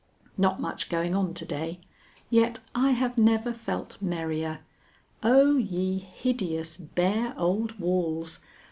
[0.35, 1.79] Not much going on to day.
[2.31, 4.61] Yet I have never felt merrier.
[5.21, 8.39] Oh, ye hideous, bare old walls!